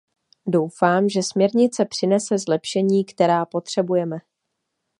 Doufám, 0.47 1.09
že 1.09 1.23
směrnice 1.23 1.85
přinese 1.85 2.37
zlepšení, 2.37 3.05
která 3.05 3.45
potřebujeme. 3.45 4.17